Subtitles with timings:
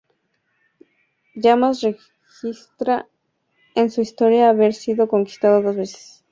[1.35, 3.07] Lamas registra
[3.75, 6.23] en su historia haber sido conquistada dos veces.